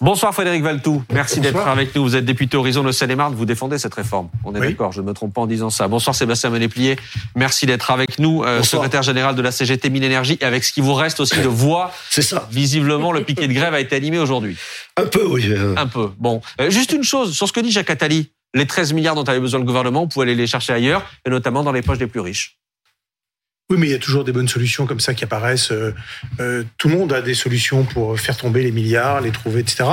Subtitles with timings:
[0.00, 2.04] Bonsoir Frédéric Valtou, merci d'être avec nous.
[2.04, 4.28] Vous êtes député Horizon de Seine-et-Marne, vous défendez cette réforme.
[4.44, 5.88] On est d'accord, je ne me trompe pas en disant ça.
[5.88, 6.96] Bonsoir Sébastien Ménéplier,
[7.34, 10.72] merci d'être avec nous, euh, secrétaire général de la CGT Mine Énergie, et avec ce
[10.72, 11.92] qui vous reste aussi de voix.
[12.10, 12.46] C'est ça.
[12.52, 14.56] Visiblement, le piquet de grève a été animé aujourd'hui.
[14.96, 15.52] Un peu, oui.
[15.76, 16.10] Un peu.
[16.18, 18.30] Bon, euh, juste une chose sur ce que dit Jacques Attali.
[18.54, 21.30] Les 13 milliards dont avait besoin le gouvernement, on pouvait aller les chercher ailleurs, et
[21.30, 22.56] notamment dans les poches des plus riches.
[23.70, 25.72] Oui, mais il y a toujours des bonnes solutions comme ça qui apparaissent.
[25.72, 25.94] Euh,
[26.40, 29.84] euh, tout le monde a des solutions pour faire tomber les milliards, les trouver, etc.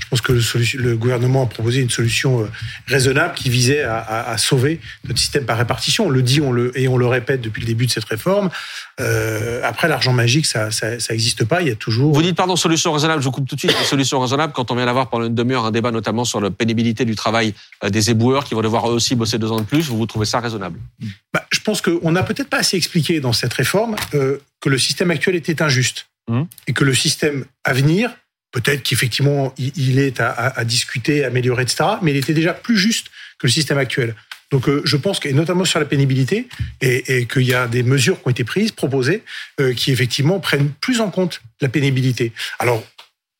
[0.00, 0.34] Je pense que
[0.74, 2.50] le, gouvernement a proposé une solution euh,
[2.88, 6.08] raisonnable qui visait à, sauver notre système par répartition.
[6.08, 8.50] On le dit on le, et on le répète depuis le début de cette réforme.
[8.98, 10.68] après, l'argent magique, ça
[11.10, 11.62] n'existe pas.
[11.62, 12.12] Il y a toujours.
[12.12, 13.72] Vous dites, pardon, solution raisonnable, je vous coupe tout de suite.
[13.84, 17.06] solution raisonnable, quand on vient d'avoir pendant une demi-heure un débat notamment sur la pénibilité
[17.06, 17.54] du travail
[17.88, 20.26] des éboueurs qui vont devoir eux aussi bosser deux ans de plus, vous, vous trouvez
[20.26, 20.78] ça raisonnable?
[21.32, 24.78] Bah, Je pense qu'on n'a peut-être pas assez expliqué dans cette réforme euh, que le
[24.78, 26.42] système actuel était injuste mmh.
[26.66, 28.10] et que le système à venir,
[28.52, 33.06] peut-être qu'effectivement il, est à, discuter, à améliorer, etc., mais il était déjà plus juste
[33.38, 34.14] que le système actuel.
[34.50, 36.48] Donc euh, je pense que, notamment sur la pénibilité,
[36.82, 39.22] et, qu'il y a des mesures qui ont été prises, proposées,
[39.60, 42.32] euh, qui effectivement prennent plus en compte la pénibilité.
[42.58, 42.84] Alors,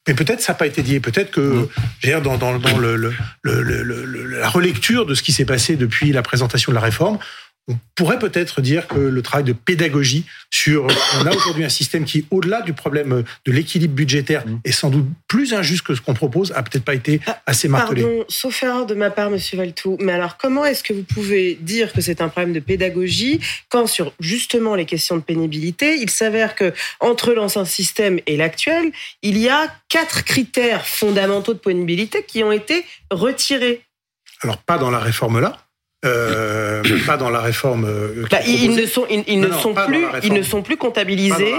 [0.08, 0.98] mais peut-être ça n'a pas été dit.
[0.98, 1.68] Peut-être que,
[2.02, 2.20] mmh.
[2.22, 6.72] dans, dans, dans le, le, la relecture de ce qui s'est passé depuis la présentation
[6.72, 7.18] de la réforme,
[7.68, 10.86] on pourrait peut-être dire que le travail de pédagogie sur
[11.20, 14.60] on a aujourd'hui un système qui au-delà du problème de l'équilibre budgétaire mm.
[14.64, 17.68] est sans doute plus injuste que ce qu'on propose a peut-être pas été ah, assez
[17.68, 18.02] martelé.
[18.02, 21.54] Pardon, sauf erreur de ma part monsieur Valtou, mais alors comment est-ce que vous pouvez
[21.60, 26.10] dire que c'est un problème de pédagogie quand sur justement les questions de pénibilité, il
[26.10, 28.90] s'avère que entre l'ancien système et l'actuel,
[29.22, 33.82] il y a quatre critères fondamentaux de pénibilité qui ont été retirés?
[34.42, 35.58] Alors pas dans la réforme là,
[36.04, 37.84] euh, pas dans la réforme.
[37.84, 41.54] Euh, bah, ils ne sont, ils, ne sont plus, ils ne sont plus comptabilisés.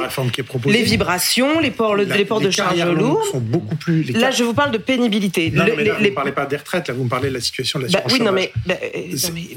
[0.66, 4.04] Les vibrations, les ports, les ports de charge lourde sont beaucoup plus.
[4.12, 5.52] Là, je vous parle de pénibilité.
[5.52, 7.42] Non, mais là, vous ne parlez pas des retraites, là, vous me parlez de la
[7.42, 8.76] situation de l'assurance bah, oui, non, mais, bah,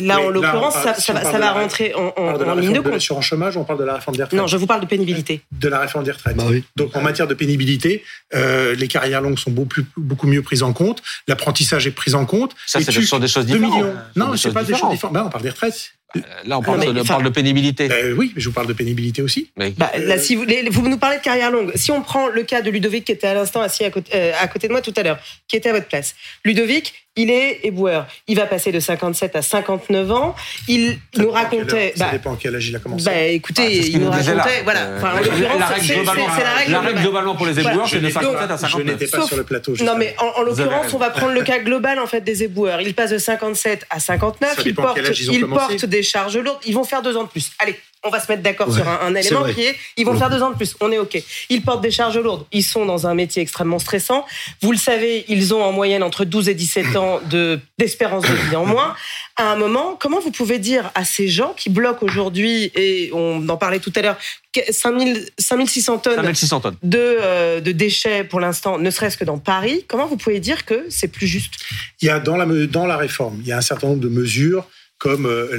[0.01, 2.87] là, en l'occurrence, ça, ça, va rentrer en, en, ligne de compte.
[2.87, 4.39] De l'assurance chômage, on parle de la réforme des retraites.
[4.39, 5.41] Non, je vous parle de pénibilité.
[5.53, 6.37] De la réforme des retraites.
[6.37, 6.45] Bah
[6.77, 10.73] Donc, en matière de pénibilité, euh, les carrières longues sont beaucoup, beaucoup mieux prises en
[10.73, 11.03] compte.
[11.27, 12.55] L'apprentissage est pris en compte.
[12.67, 13.87] Ça, c'est sur des choses différentes.
[14.15, 14.76] Non, c'est pas des
[15.13, 15.93] bah, on parle des retraites.
[16.15, 17.89] Euh, là, on parle, de, pénibilité.
[17.91, 19.51] Euh, oui, mais je vous parle de pénibilité aussi.
[19.57, 21.73] Bah, là, si vous, vous, nous parlez de carrière longue.
[21.75, 24.33] Si on prend le cas de Ludovic qui était à l'instant assis à côté, euh,
[24.41, 25.19] à côté de moi tout à l'heure,
[25.49, 26.15] qui était à votre place.
[26.45, 28.07] Ludovic, il est éboueur.
[28.29, 30.37] Il va passer de 57 à 59 ans.
[30.69, 31.95] Il nous racontait.
[31.97, 33.07] ça bah, dépend à quel âge il a commencé.
[33.07, 34.63] Bah, écoutez, ah, il nous racontait.
[34.65, 34.81] Voilà.
[34.81, 36.73] Euh, enfin, en l'occurrence, c'est la règle.
[36.73, 38.71] La règle globalement pour les éboueurs, c'est de 57 à 59.
[38.71, 39.75] Je n'étais pas sur le plateau.
[39.83, 42.81] Non, mais en, l'occurrence, on va prendre le cas global en fait des éboueurs.
[42.83, 44.63] Il passe de 57 à 59.
[44.65, 44.99] Il porte,
[45.33, 46.61] il porte des charges lourdes.
[46.67, 47.51] Ils vont faire deux ans de plus.
[47.59, 47.77] Allez,
[48.07, 50.51] on va se mettre d'accord sur un, élément qui est, ils vont faire deux ans
[50.51, 51.21] de plus, on est OK.
[51.51, 54.25] Ils portent des charges lourdes, ils sont dans un métier extrêmement stressant.
[54.63, 57.21] Vous le savez, ils ont en moyenne entre 12 et 17 ans
[57.79, 58.95] d'espérance de vie en moins.
[59.37, 63.47] À un moment, comment vous pouvez dire à ces gens qui bloquent aujourd'hui, et on
[63.49, 64.17] en parlait tout à l'heure,
[64.71, 66.77] 5600 tonnes, 5600 tonnes.
[66.83, 70.65] De, euh, de déchets pour l'instant, ne serait-ce que dans Paris, comment vous pouvez dire
[70.65, 71.55] que c'est plus juste?
[72.01, 74.09] Il y a dans la, dans la réforme, il y a un certain nombre de
[74.09, 74.67] mesures
[75.07, 75.57] comme euh,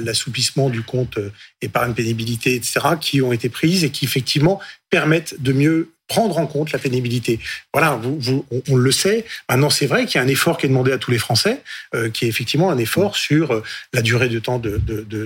[0.00, 4.58] l'assouplissement du compte euh, épargne pénibilité, etc., qui ont été prises et qui effectivement
[4.90, 7.38] permettent de mieux prendre en compte la pénibilité.
[7.72, 8.00] Voilà,
[8.68, 9.24] on, le sait.
[9.48, 11.62] Maintenant, c'est vrai qu'il y a un effort qui est demandé à tous les Français,
[11.94, 14.78] euh, qui est effectivement un effort sur la durée de temps de,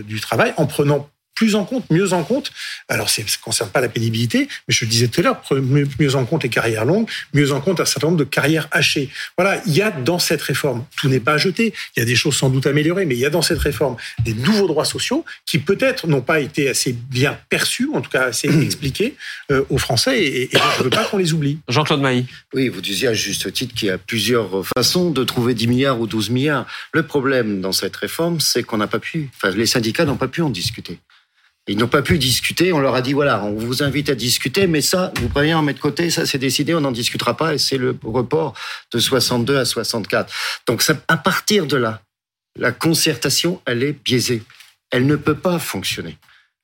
[0.02, 2.50] du travail, en prenant plus en compte, mieux en compte.
[2.88, 6.14] Alors, ça ne concerne pas la pénibilité, mais je le disais tout à l'heure, mieux
[6.16, 9.10] en compte les carrières longues, mieux en compte un certain nombre de carrières hachées.
[9.38, 12.16] Voilà, il y a dans cette réforme, tout n'est pas jeté, il y a des
[12.16, 15.24] choses sans doute améliorées, mais il y a dans cette réforme des nouveaux droits sociaux
[15.44, 19.14] qui peut-être n'ont pas été assez bien perçus, en tout cas assez expliqués
[19.52, 21.58] euh, aux Français, et, je ne veux pas qu'on les oublie.
[21.68, 22.26] Jean-Claude Mailly.
[22.54, 26.00] Oui, vous disiez à juste titre qu'il y a plusieurs façons de trouver 10 milliards
[26.00, 26.66] ou 12 milliards.
[26.92, 30.28] Le problème dans cette réforme, c'est qu'on n'a pas pu, enfin les syndicats n'ont pas
[30.28, 30.98] pu en discuter.
[31.68, 32.72] Ils n'ont pas pu discuter.
[32.72, 35.62] On leur a dit voilà, on vous invite à discuter, mais ça, vous prévenez en
[35.62, 36.10] mettre de côté.
[36.10, 38.54] Ça, c'est décidé, on n'en discutera pas, et c'est le report
[38.92, 40.32] de 62 à 64.
[40.68, 42.02] Donc, ça, à partir de là,
[42.56, 44.42] la concertation, elle est biaisée.
[44.90, 46.16] Elle ne peut pas fonctionner.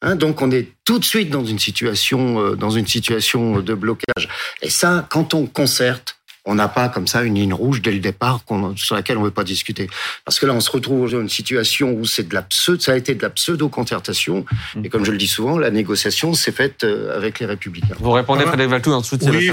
[0.02, 3.74] Hein, donc, on est tout de suite dans une situation, euh, dans une situation de
[3.74, 4.28] blocage.
[4.62, 8.00] Et ça, quand on concerte, on n'a pas comme ça une ligne rouge dès le
[8.00, 8.40] départ
[8.76, 9.88] sur laquelle on ne veut pas discuter.
[10.24, 12.96] Parce que là, on se retrouve dans une situation où c'est de la ça a
[12.96, 14.44] été de la pseudo-concertation.
[14.82, 17.94] Et comme je le dis souvent, la négociation s'est faite euh, avec les Républicains.
[17.98, 19.50] Vous répondez, Frédéric Valtou, en dessous de Oui,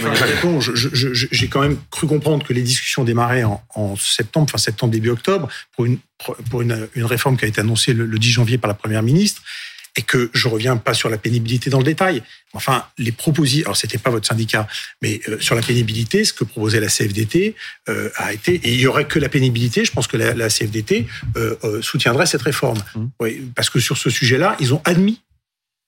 [1.31, 5.09] j'ai quand même cru comprendre que les discussions démarraient en, en septembre, fin septembre, début
[5.09, 5.99] octobre, pour une,
[6.49, 9.03] pour une, une réforme qui a été annoncée le, le 10 janvier par la Première
[9.03, 9.41] ministre
[9.99, 12.23] et que je reviens pas sur la pénibilité dans le détail.
[12.53, 14.65] Enfin, les propositions, alors c'était pas votre syndicat,
[15.01, 17.53] mais euh, sur la pénibilité, ce que proposait la CFDT
[17.89, 20.47] euh, a été, et il y aurait que la pénibilité, je pense que la, la
[20.47, 21.05] CFDT
[21.35, 22.81] euh, soutiendrait cette réforme.
[22.95, 23.05] Mmh.
[23.19, 25.21] Oui, parce que sur ce sujet-là, ils ont admis,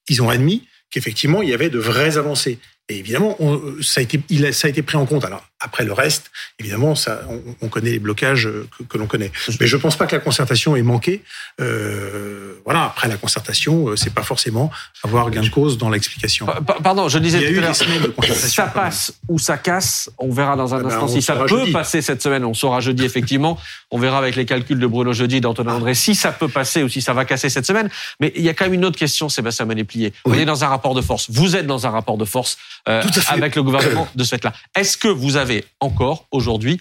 [0.09, 2.59] ils ont admis qu'effectivement, il y avait de vraies avancées.
[2.89, 3.37] Et évidemment,
[3.81, 5.23] ça, a été, il ça a été pris en compte.
[5.23, 7.21] Alors, après le reste, évidemment, ça,
[7.61, 8.49] on, connaît les blocages
[8.89, 9.31] que, l'on connaît.
[9.59, 11.23] Mais je ne pense pas que la concertation ait manqué.
[11.61, 14.71] Euh, voilà, après la concertation, euh, c'est pas forcément
[15.03, 16.47] avoir gain de cause dans l'explication.
[16.83, 20.79] Pardon, je disais tout à l'heure, ça passe ou ça casse, on verra dans un
[20.79, 22.43] ah ben, instant si ça peut passer cette semaine.
[22.43, 23.57] On saura jeudi, effectivement.
[23.91, 26.89] On verra avec les calculs de Bruno jeudi, d'Antonin André, si ça peut passer ou
[26.89, 27.89] si ça va casser cette semaine.
[28.19, 30.13] Mais il y a quand même une autre question, Sébastien Manéplié.
[30.25, 31.29] On est dans un rapport de force.
[31.29, 32.57] Vous êtes dans un rapport de force
[32.89, 34.53] euh, avec le gouvernement de ce fait-là.
[34.75, 36.79] Est-ce que vous avez encore aujourd'hui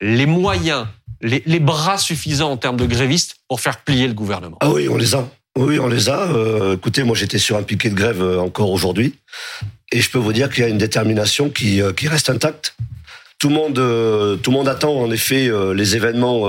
[0.00, 0.86] les moyens,
[1.20, 4.58] les, bras suffisants en termes de grévistes pour faire plier le gouvernement?
[4.60, 5.28] Ah oui, on les a.
[5.58, 6.30] Oui, on les a.
[6.30, 9.14] Euh, écoutez, moi j'étais sur un piquet de grève euh, encore aujourd'hui,
[9.92, 12.76] et je peux vous dire qu'il y a une détermination qui, euh, qui reste intacte.
[13.38, 13.74] Tout le monde,
[14.42, 16.46] tout le monde attend en effet les événements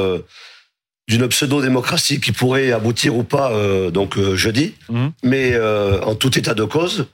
[1.08, 3.50] d'une pseudo-démocratie qui pourrait aboutir ou pas
[3.92, 4.74] donc jeudi.
[4.90, 5.08] Mmh.
[5.24, 5.58] Mais
[6.04, 7.08] en tout état de cause,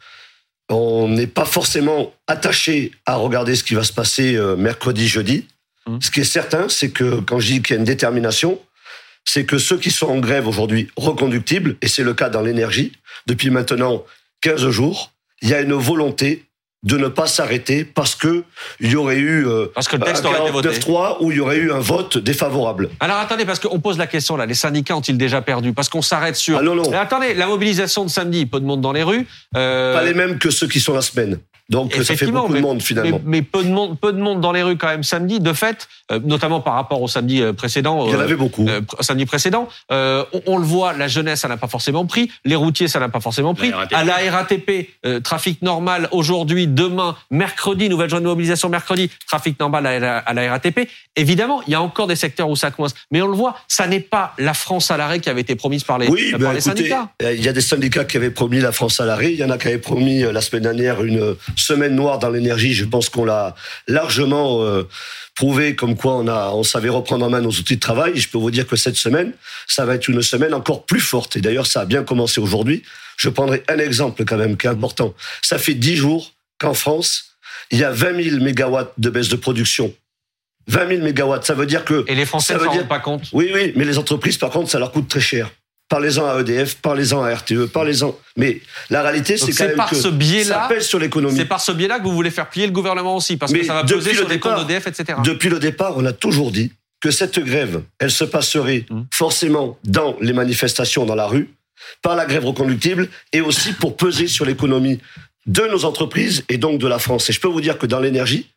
[0.70, 5.46] on n'est pas forcément attaché à regarder ce qui va se passer euh, mercredi, jeudi.
[5.88, 5.98] Mmh.
[6.02, 8.60] Ce qui est certain, c'est que quand je dis qu'il y a une détermination,
[9.24, 12.94] c'est que ceux qui sont en grève aujourd'hui reconductibles, et c'est le cas dans l'énergie,
[13.28, 14.04] depuis maintenant
[14.42, 15.12] 15 jours,
[15.42, 16.47] il y a une volonté
[16.88, 18.44] de ne pas s'arrêter parce que
[18.80, 21.38] il y aurait eu euh, parce que le texte aurait été voté 3 où il
[21.38, 22.90] y aurait eu un vote défavorable.
[23.02, 25.74] Alors attendez parce qu'on pose la question là, les syndicats ont-ils déjà perdu?
[25.74, 26.90] Parce qu'on s'arrête sur ah, non, non.
[26.94, 29.28] attendez, la mobilisation de samedi, peu de monde dans les rues.
[29.58, 29.94] Euh...
[29.94, 31.40] Pas les mêmes que ceux qui sont la semaine.
[31.70, 33.20] Donc ça fait beaucoup de monde finalement.
[33.26, 35.40] Mais, peu de monde, peu de monde dans les rues quand même samedi.
[35.40, 38.08] De fait, euh, notamment par rapport au samedi euh, précédent.
[38.08, 38.68] Il y en avait beaucoup.
[38.68, 42.56] Euh, samedi précédent, on, on, le voit, la jeunesse ça n'a pas forcément pris, les
[42.56, 43.72] routiers ça n'a pas forcément pris.
[43.92, 44.90] À la RATP,
[45.24, 50.90] trafic normal aujourd'hui, demain, mercredi, nouvelle journée de mobilisation mercredi, trafic normal à la, RATP.
[51.16, 53.88] Évidemment, il y a encore des secteurs où ça coince, mais on le voit, ça
[53.88, 56.54] n'est pas la France à l'arrêt qui avait été promise par les, oui, par ben,
[56.54, 57.10] les syndicats.
[57.22, 59.34] Il y a des syndicats qui avaient promis la France à l'arrêt.
[59.34, 62.74] Il y en a qui avaient promis la semaine dernière une semaine noire dans l'énergie,
[62.74, 63.56] je pense qu'on l'a
[63.88, 64.84] largement euh,
[65.36, 68.14] prouvé comme quoi on a, on savait reprendre en main nos outils de travail.
[68.16, 69.34] Et je peux vous dire que cette semaine,
[69.68, 71.36] ça va être une semaine encore plus forte.
[71.36, 72.84] Et d'ailleurs, ça a bien commencé aujourd'hui.
[73.18, 75.14] Je prendrai un exemple quand même qui est important.
[75.42, 77.38] Ça fait dix jours qu'en France,
[77.72, 79.94] il y a 20 000 mégawatts de baisse de production
[80.68, 81.46] 20 000 mégawatts.
[81.46, 82.06] Ça veut dire que.
[82.08, 83.24] Et les Français ne s'en rendent pas compte.
[83.32, 85.50] Oui, oui, mais les entreprises, par contre, ça leur coûte très cher.
[85.90, 88.18] Parlez-en à EDF, parlez-en à RTE, parlez-en.
[88.36, 91.38] Mais la réalité, c'est quand même par que ce biais -là, ça pèse sur l'économie.
[91.38, 93.74] C'est par ce biais-là que vous voulez faire plier le gouvernement aussi, parce que ça
[93.74, 95.20] va peser sur les comptes d'EDF, etc.
[95.24, 99.02] Depuis le départ, on a toujours dit que cette grève, elle se passerait mmh.
[99.14, 101.50] forcément dans les manifestations dans la rue,
[102.02, 105.00] par la grève reconductible, et aussi pour peser sur l'économie
[105.46, 107.30] de nos entreprises et donc de la France.
[107.30, 108.50] Et je peux vous dire que dans l'énergie,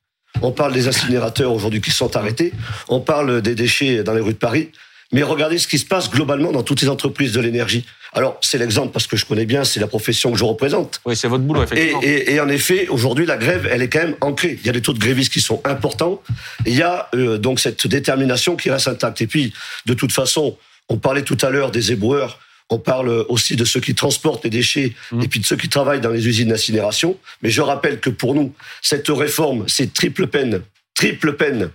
[0.43, 2.53] on parle des incinérateurs aujourd'hui qui sont arrêtés,
[2.88, 4.71] on parle des déchets dans les rues de Paris.
[5.12, 7.85] Mais regardez ce qui se passe globalement dans toutes les entreprises de l'énergie.
[8.12, 11.01] Alors, c'est l'exemple parce que je connais bien, c'est la profession que je représente.
[11.05, 12.01] Oui, c'est votre boulot, effectivement.
[12.03, 14.59] Et, et, en effet, aujourd'hui, la grève, elle est quand même ancrée.
[14.61, 16.21] Il y a des taux de grévistes qui sont importants.
[16.67, 19.21] il y a euh, donc cette détermination qui reste intacte.
[19.21, 19.53] Et puis,
[19.87, 20.57] de toute façon,
[20.89, 22.41] on parlait tout à l'heure des éboueurs.
[22.69, 25.23] On parle aussi de ceux qui transportent les déchets mmh.
[25.23, 27.17] et puis de ceux qui travaillent dans les usines d'incinération.
[27.43, 30.62] Mais je rappelle que pour nous, cette réforme, c'est triple peine.
[30.95, 31.71] Triple peine.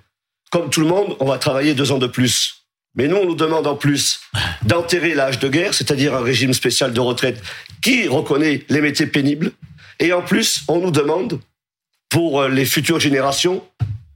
[0.52, 2.65] Comme tout le monde, on va travailler deux ans de plus.
[2.96, 4.22] Mais nous, on nous demande en plus
[4.64, 7.42] d'enterrer l'âge de guerre, c'est-à-dire un régime spécial de retraite
[7.82, 9.52] qui reconnaît les métiers pénibles.
[10.00, 11.40] Et en plus, on nous demande,
[12.10, 13.64] pour euh, les futures générations,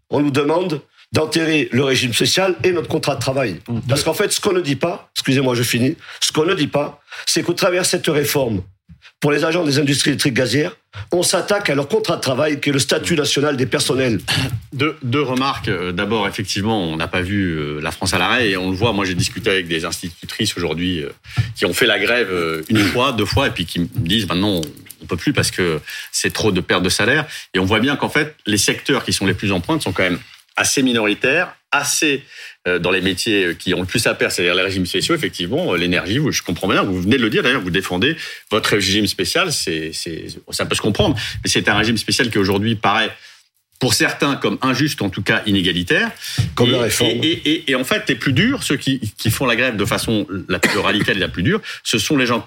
[0.09, 0.81] on nous demande
[1.11, 3.59] d'enterrer le régime spécial et notre contrat de travail.
[3.67, 3.79] Mmh.
[3.87, 6.67] Parce qu'en fait, ce qu'on ne dit pas, excusez-moi, je finis, ce qu'on ne dit
[6.67, 8.61] pas, c'est qu'au travers de cette réforme,
[9.19, 10.75] pour les agents des industries électriques gazières,
[11.11, 14.19] on s'attaque à leur contrat de travail qui est le statut national des personnels.
[14.71, 15.67] Deux, deux remarques.
[15.67, 18.77] Euh, d'abord, effectivement, on n'a pas vu euh, la France à l'arrêt et on le
[18.77, 18.93] voit.
[18.93, 21.09] Moi, j'ai discuté avec des institutrices aujourd'hui euh,
[21.55, 22.29] qui ont fait la grève
[22.69, 24.61] une fois, deux fois et puis qui me disent maintenant
[25.01, 25.79] on peut plus parce que
[26.11, 27.25] c'est trop de perte de salaire.
[27.55, 29.91] Et on voit bien qu'en fait, les secteurs qui sont les plus en pointe sont
[29.91, 30.19] quand même
[30.55, 32.23] assez minoritaires, assez
[32.67, 35.73] euh, dans les métiers qui ont le plus à perdre, c'est-à-dire les régimes spéciaux, effectivement,
[35.73, 38.15] euh, l'énergie, je comprends bien, vous venez de le dire d'ailleurs, vous défendez
[38.51, 39.91] votre régime spécial, c'est,
[40.49, 43.11] ça peut se comprendre, mais c'est un régime spécial qui aujourd'hui paraît
[43.79, 46.11] pour certains comme injuste, en tout cas inégalitaire.
[46.55, 47.11] Comme la réforme.
[47.23, 50.27] Et, et, en fait, les plus durs, ceux qui, qui font la grève de façon
[50.49, 52.45] la plus radicale et la plus dure, ce sont les gens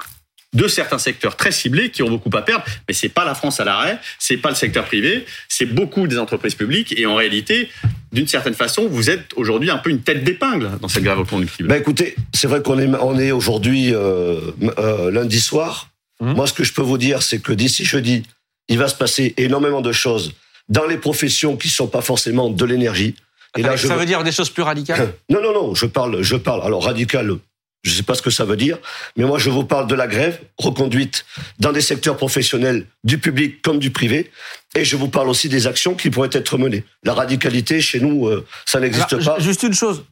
[0.53, 3.61] de certains secteurs très ciblés qui ont beaucoup à perdre, mais c'est pas la France
[3.61, 6.95] à l'arrêt, c'est pas le secteur privé, c'est beaucoup des entreprises publiques.
[6.99, 7.71] Et en réalité,
[8.13, 11.69] d'une certaine façon, vous êtes aujourd'hui un peu une tête d'épingle dans cette grève reconductible.
[11.69, 14.39] Ben écoutez, c'est vrai qu'on est on est aujourd'hui euh,
[14.79, 15.89] euh, lundi soir.
[16.21, 16.33] Mmh.
[16.35, 18.23] Moi, ce que je peux vous dire, c'est que d'ici jeudi,
[18.69, 20.33] il va se passer énormément de choses
[20.69, 23.15] dans les professions qui sont pas forcément de l'énergie.
[23.57, 25.15] Et là, ça veut dire des choses plus radicales?
[25.29, 25.75] Non, non, non.
[25.75, 26.63] Je parle, je parle.
[26.63, 27.37] Alors radical,
[27.83, 28.79] je ne sais pas ce que ça veut dire,
[29.17, 31.25] mais moi je vous parle de la grève reconduite
[31.59, 34.31] dans des secteurs professionnels du public comme du privé,
[34.75, 36.85] et je vous parle aussi des actions qui pourraient être menées.
[37.03, 39.39] La radicalité chez nous, euh, ça n'existe pas.
[39.39, 40.05] Juste une chose,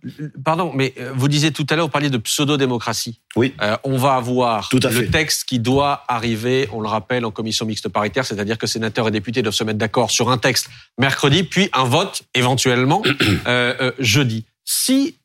[0.44, 3.20] pardon, mais euh, vous disiez tout à l'heure, vous parliez de pseudo-démocratie.
[3.36, 3.54] Oui.
[3.62, 7.88] Euh, on va avoir le texte qui doit arriver, on le rappelle, en commission mixte
[7.88, 11.70] paritaire, c'est-à-dire que sénateurs et députés doivent se mettre d'accord sur un texte mercredi, puis
[11.72, 13.02] un vote éventuellement
[13.98, 14.44] jeudi.
[14.64, 15.16] Si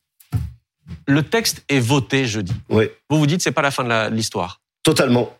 [1.07, 2.53] le texte est voté jeudi.
[2.69, 2.89] Oui.
[3.09, 4.61] Vous vous dites c'est pas la fin de l'histoire.
[4.83, 5.35] Totalement.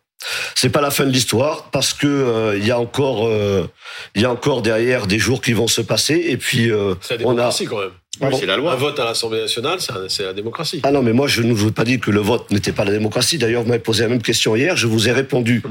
[0.56, 3.70] C'est pas la fin de l'histoire parce que euh, il y a encore euh,
[4.16, 7.38] il y a encore derrière des jours qui vont se passer et puis euh, on
[7.38, 7.92] a quand même
[8.40, 8.74] c'est la loi.
[8.74, 10.82] Un vote à l'Assemblée nationale, c'est la démocratie.
[10.84, 12.86] Ah non, mais moi, je ne vous ai pas dit que le vote n'était pas
[12.86, 13.38] la démocratie.
[13.38, 14.76] D'ailleurs, vous m'avez posé la même question hier.
[14.76, 15.62] Je vous ai répondu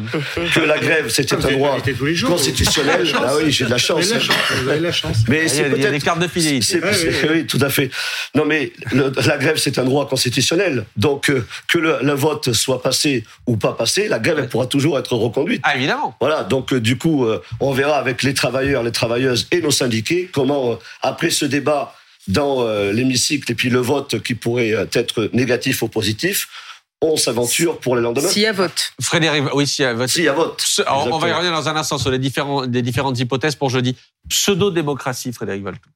[0.54, 1.78] que la grève, c'était un droit
[2.26, 3.06] constitutionnel.
[3.16, 4.12] ah oui, j'ai de la chance.
[4.62, 5.18] Vous avez la chance.
[5.28, 6.80] Mais c'est peut-être des cartes de fidélité.
[7.30, 7.90] Oui, tout à fait.
[8.34, 10.84] Non, mais la grève, c'est un droit constitutionnel.
[10.96, 14.98] Donc, euh, que le, vote soit passé ou pas passé, la grève, elle pourra toujours
[14.98, 15.60] être reconduite.
[15.64, 16.16] Ah, évidemment.
[16.20, 16.44] Voilà.
[16.44, 20.28] Donc, euh, du coup, euh, on verra avec les travailleurs, les travailleuses et nos syndiqués
[20.32, 21.94] comment, après ce débat,
[22.28, 26.48] dans euh, l'hémicycle et puis le vote qui pourrait euh, être négatif ou positif,
[27.00, 28.28] on s'aventure pour les lendemains.
[28.28, 28.92] S'il y a vote.
[29.00, 30.08] Frédéric, oui, s'il y a vote.
[30.08, 30.64] S'il y a vote.
[30.88, 33.96] on va y revenir dans un instant sur les, différents, les différentes hypothèses pour jeudi.
[34.28, 35.90] Pseudo-démocratie, Frédéric Valtou.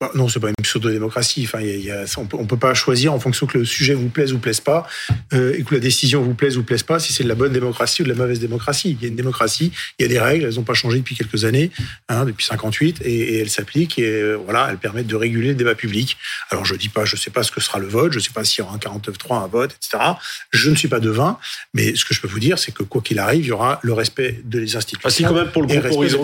[0.00, 1.42] Bah, non, c'est pas une pseudo-démocratie.
[1.44, 4.32] Enfin, y a, on, peut, peut pas choisir en fonction que le sujet vous plaise
[4.32, 4.86] ou plaise pas,
[5.32, 7.52] euh, et que la décision vous plaise ou plaise pas, si c'est de la bonne
[7.52, 8.96] démocratie ou de la mauvaise démocratie.
[8.96, 11.16] Il y a une démocratie, il y a des règles, elles n'ont pas changé depuis
[11.16, 11.72] quelques années,
[12.08, 15.54] hein, depuis 58, et, et elles s'appliquent, et euh, voilà, elles permettent de réguler le
[15.56, 16.16] débat public.
[16.50, 18.44] Alors je dis pas, je sais pas ce que sera le vote, je sais pas
[18.44, 20.12] s'il y aura un 49-3, un vote, etc.
[20.52, 21.38] Je ne suis pas devin,
[21.74, 23.80] mais ce que je peux vous dire, c'est que quoi qu'il arrive, il y aura
[23.82, 25.08] le respect de les institutions.
[25.08, 26.22] Ah, si quand même pour le groupe Horizon,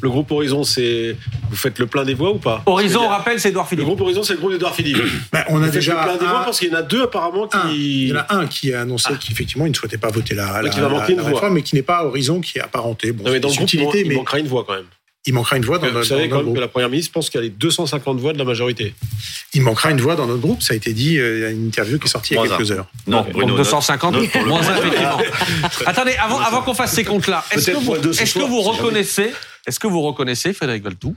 [0.00, 1.16] le groupe Horizon, c'est
[1.50, 2.62] vous faites le plein des voix ou pas?
[2.66, 3.80] Horizon, on rappelle, c'est Edouard Philippe.
[3.80, 4.98] Le groupe Horizon, c'est le groupe d'Edouard Philippe.
[5.32, 8.04] Ben, on a déjà plein des voix parce qu'il y en a deux apparemment qui.
[8.04, 9.18] il y en a un qui a annoncé ah.
[9.20, 12.04] qu'effectivement il ne souhaitait pas voter la, la, la, la réforme, mais qui n'est pas
[12.04, 13.12] Horizon, qui est apparenté.
[13.12, 14.86] Bon, non, mais dans le groupe, il, manquera une voix quand même.
[15.28, 17.30] Il manquera une voix dans Vous notre, savez quand même que la première ministre pense
[17.30, 18.94] qu'il y a les 250 voix de la majorité.
[19.54, 20.62] Il manquera une voix dans notre groupe.
[20.62, 21.18] Ça a été dit.
[21.18, 22.86] Euh, il y a une interview qui est sortie il y a quelques heures.
[23.08, 24.14] Non, Bruno, 250,
[24.46, 25.18] moins effectivement.
[25.86, 29.32] Attendez, avant, avant qu'on fasse ces comptes-là, est-ce que vous, est que vous reconnaissez,
[29.66, 31.16] est-ce que vous reconnaissez, Frédéric Valtou,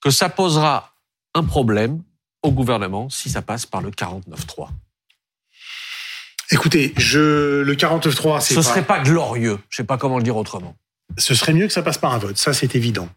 [0.00, 0.95] que ça posera
[1.36, 2.02] un problème
[2.42, 4.68] au gouvernement si ça passe par le 49-3
[6.50, 8.54] Écoutez, je, le 49-3, c'est.
[8.54, 9.58] Ce serait pas glorieux.
[9.68, 10.76] Je sais pas comment le dire autrement.
[11.18, 12.36] Ce serait mieux que ça passe par un vote.
[12.36, 13.08] Ça, c'est évident.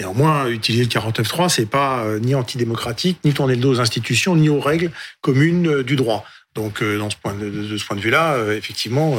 [0.00, 4.34] Néanmoins, utiliser le 49-3, c'est pas euh, ni antidémocratique, ni tourner le dos aux institutions,
[4.36, 4.90] ni aux règles
[5.20, 6.24] communes euh, du droit.
[6.54, 9.16] Donc, euh, dans ce point de, de, ce point de vue-là, euh, effectivement,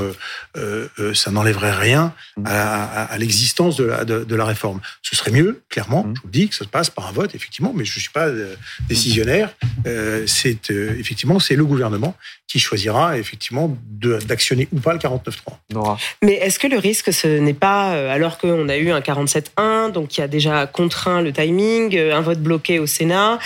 [0.55, 2.43] euh, ça n'enlèverait rien mmh.
[2.45, 4.81] à, à, l'existence de la, de, de, la réforme.
[5.01, 6.03] Ce serait mieux, clairement.
[6.03, 6.13] Mmh.
[6.15, 8.29] Je vous dis que ça se passe par un vote, effectivement, mais je suis pas
[8.87, 9.55] décisionnaire.
[10.27, 12.15] c'est effectivement, c'est le gouvernement
[12.47, 15.97] qui choisira effectivement d'actionner ou pas le 49.3.
[16.21, 20.09] Mais est-ce que le risque, ce n'est pas, alors qu'on a eu un 47-1, donc
[20.09, 23.39] qui a déjà contraint le timing, un vote bloqué au Sénat,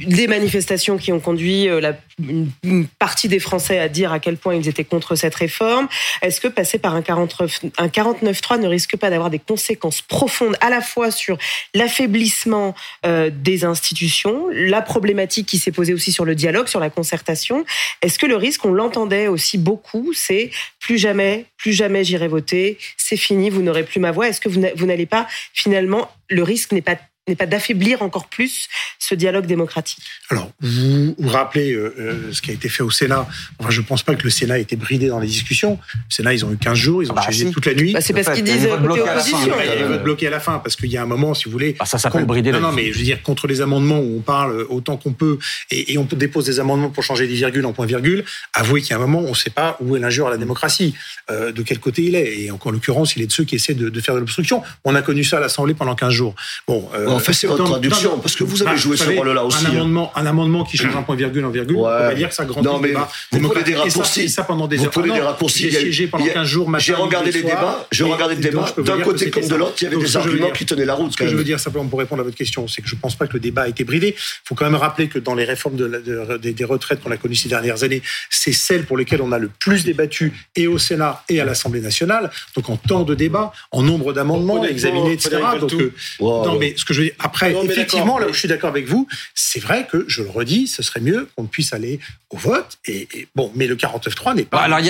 [0.00, 4.54] des manifestations qui ont conduit la, une partie des Français à dire à quel point
[4.54, 5.88] ils étaient contre cette réforme.
[6.22, 10.80] Est-ce que passer par un 49-3 ne risque pas d'avoir des conséquences profondes à la
[10.80, 11.38] fois sur
[11.74, 12.74] l'affaiblissement
[13.06, 17.64] euh, des institutions, la problématique qui s'est posée aussi sur le dialogue, sur la concertation?
[18.02, 22.78] Est-ce que le risque, on l'entendait aussi beaucoup, c'est plus jamais, plus jamais j'irai voter,
[22.96, 24.28] c'est fini, vous n'aurez plus ma voix.
[24.28, 26.96] Est-ce que vous n'allez pas finalement, le risque n'est pas
[27.28, 28.68] n'est pas d'affaiblir encore plus
[28.98, 30.04] ce dialogue démocratique.
[30.30, 33.26] Alors, vous vous rappelez euh, euh, ce qui a été fait au Sénat.
[33.58, 35.78] Enfin, je ne pense pas que le Sénat ait été bridé dans les discussions.
[35.94, 37.92] Le Sénat, ils ont eu 15 jours, ils ont bah, toute la nuit.
[37.92, 39.38] Bah, c'est parce qu'ils disent côté opposition.
[39.62, 41.50] Il y a bloqué à la fin, parce qu'il y a un moment, si vous
[41.50, 41.76] voulez...
[41.78, 42.52] Bah, ça s'appelle brider.
[42.52, 45.38] Non, non, mais je veux dire, contre les amendements où on parle autant qu'on peut,
[45.70, 48.92] et, et, on dépose des amendements pour changer des virgules en point-virgule, avouez qu'il y
[48.94, 50.94] a un moment, on ne sait pas où est l'injure à la démocratie,
[51.30, 52.40] euh, de quel côté il est.
[52.40, 54.62] Et en, l'occurrence, il est de ceux qui essaient de, de faire de l'obstruction.
[54.84, 56.34] On a connu ça à l'Assemblée pendant 15 jours.
[56.66, 59.44] Bon, euh, en fait, c'est votre traduction, parce que vous avez bah, joué ce rôle-là
[59.44, 59.66] aussi.
[59.66, 59.72] Un hein.
[59.72, 62.44] amendement, un amendement qui change un point virgule en virgule, on va dire que ça
[62.44, 62.94] grandit non, mais
[63.32, 64.28] Vous prenez des raccourcis.
[64.28, 65.70] Ça, pendant des vous prenez des raccourcis.
[65.70, 68.66] J'ai siégé pendant 15 jours, J'ai regardé les débats, j'ai regardé le débat.
[68.78, 71.12] D'un côté comme de l'autre, il y avait des arguments qui tenaient la route.
[71.12, 73.00] Ce que je veux dire simplement pour répondre à votre question, c'est que je ne
[73.00, 74.14] pense pas que le débat a été bridé.
[74.16, 77.48] Il faut quand même rappeler que dans les réformes des retraites qu'on a connues ces
[77.48, 81.40] dernières années, c'est celles pour lesquelles on a le plus débattu et au Sénat et
[81.40, 82.30] à l'Assemblée nationale.
[82.54, 85.38] Donc en temps de débat, en nombre d'amendements examinés, etc.
[85.60, 85.72] Donc,
[86.20, 89.06] non, mais ce que je veux après, effectivement, là où je suis d'accord avec vous,
[89.34, 92.00] c'est vrai que, je le redis, ce serait mieux qu'on puisse aller
[92.30, 92.78] au vote.
[92.86, 94.58] Et, bon, mais le 49.3 n'est pas.
[94.58, 94.80] Bah, alors,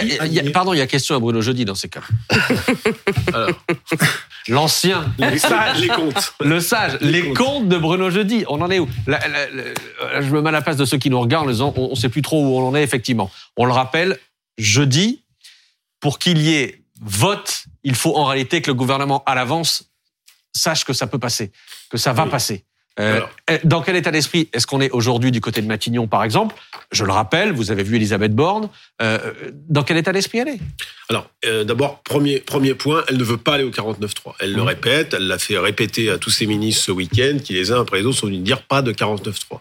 [0.52, 2.02] pardon, il y a question à Bruno Jeudi dans ces cas.
[4.48, 6.32] L'ancien, les, sages, les comptes.
[6.40, 7.68] Le sage, les, comptes.
[7.68, 8.44] de Bruno Jeudi.
[8.48, 8.88] On en est où?
[9.06, 12.22] Je me mets à la place de ceux qui nous regardent, on ne sait plus
[12.22, 13.30] trop où on en est, effectivement.
[13.56, 14.18] On le rappelle,
[14.56, 15.22] jeudi,
[16.00, 19.87] pour qu'il y ait vote, il faut en réalité que le gouvernement, à l'avance,
[20.54, 21.52] sache que ça peut passer,
[21.90, 22.64] que ça va passer.
[23.00, 26.24] Euh, eh, dans quel état d'esprit est-ce qu'on est aujourd'hui du côté de Matignon, par
[26.24, 26.56] exemple?
[26.90, 28.68] Je le rappelle, vous avez vu Elisabeth Borne.
[29.00, 29.18] Euh,
[29.68, 30.60] dans quel état d'esprit elle est?
[31.08, 34.34] Alors, euh, d'abord, premier, premier point, elle ne veut pas aller au 49-3.
[34.40, 34.66] Elle le mmh.
[34.66, 38.00] répète, elle l'a fait répéter à tous ses ministres ce week-end, qui les uns après
[38.00, 39.60] les autres sont venus dire pas de 49-3.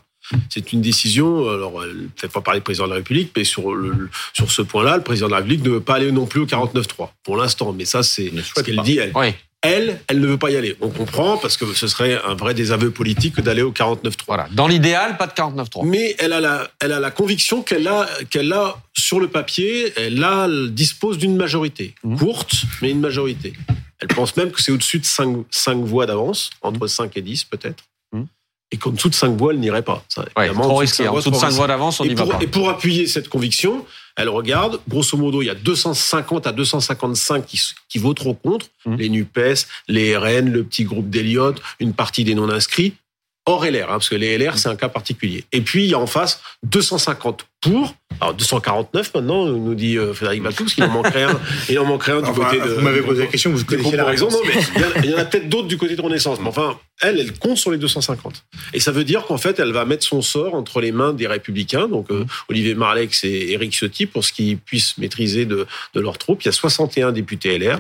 [0.50, 3.46] C'est une décision, alors elle ne fait pas parler du président de la République, mais
[3.46, 6.26] sur, le, sur ce point-là, le président de la République ne veut pas aller non
[6.26, 7.72] plus au 49-3, pour l'instant.
[7.72, 9.14] Mais ça, c'est ce qu'elle dit, elle.
[9.62, 10.78] Elle, elle ne veut pas y aller.
[10.82, 14.14] On comprend parce que ce serait un vrai désaveu politique d'aller au 49-3.
[14.28, 14.48] Voilà.
[14.52, 15.86] Dans l'idéal, pas de 49-3.
[15.86, 19.94] Mais elle a la, elle a la conviction qu'elle a, qu'elle a sur le papier,
[19.98, 22.18] elle, a, dispose d'une majorité mmh.
[22.18, 23.54] courte, mais une majorité.
[24.00, 27.46] Elle pense même que c'est au-dessus de 5, 5 voix d'avance, entre 5 et 10
[27.46, 27.84] peut-être
[28.72, 30.04] et qu'en dessous de 5 voix, elle n'irait pas.
[30.10, 31.08] Ça, ouais, trop risqué.
[31.08, 32.40] En dessous de 5 voix d'avance, on n'y va pas.
[32.42, 33.86] Et pour appuyer cette conviction,
[34.18, 38.96] elle regarde, grosso modo, il y a 250 à 255 qui, qui voteront contre, mmh.
[38.96, 42.96] les NUPES, les RN, le petit groupe d'Eliott, une partie des non-inscrits,
[43.48, 45.46] hors LR, hein, parce que les LR, c'est un cas particulier.
[45.52, 50.14] Et puis, il y a en face 250 pour, alors 249 maintenant, nous dit euh,
[50.14, 51.40] Frédéric Baltou, parce qu'il en manquerait un,
[51.70, 52.68] il en manquerait un du côté de...
[52.68, 54.30] Vous m'avez posé la question, vous connaissez la raison.
[54.30, 54.54] Non, mais
[55.04, 56.40] il y, en a, peut-être d'autres du côté de Renaissance.
[56.42, 58.44] Mais enfin, elle, elle compte sur les 250.
[58.74, 61.28] Et ça veut dire qu'en fait, elle va mettre son sort entre les mains des
[61.28, 66.02] Républicains, donc euh, Olivier Marlex et Éric Ciotti, pour ce qu'ils puissent maîtriser de, de
[66.02, 66.44] leurs troupes.
[66.44, 67.80] Il y a 61 députés LR.